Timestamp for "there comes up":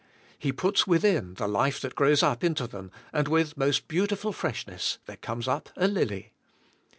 5.05-5.69